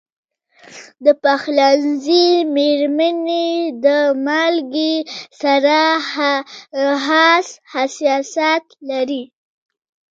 [1.05, 3.49] د پخلنځي میرمنې
[3.85, 3.87] د
[4.25, 4.95] مالګې
[5.41, 5.79] سره
[7.05, 9.23] خاص حساسیت لري.